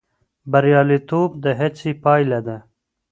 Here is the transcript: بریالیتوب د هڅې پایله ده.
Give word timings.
بریالیتوب 0.51 1.29
د 1.43 1.45
هڅې 1.59 1.91
پایله 2.03 2.39
ده. 2.47 2.57